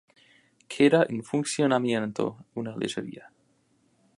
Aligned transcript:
Queda 0.67 1.03
en 1.07 1.21
funcionamiento 1.23 2.43
una 2.55 2.75
lechería. 2.75 3.25